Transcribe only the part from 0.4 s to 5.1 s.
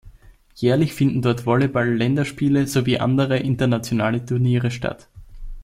Jährlich finden dort Volleyball-Länderspiele sowie andere internationale Turniere statt.